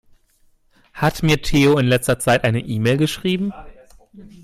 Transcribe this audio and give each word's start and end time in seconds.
Hat 0.95 1.21
mir 1.21 1.43
Theo 1.43 1.77
in 1.77 1.85
letzter 1.85 2.17
Zeit 2.17 2.43
eine 2.43 2.61
E-Mail 2.61 2.97
geschrieben? 2.97 3.51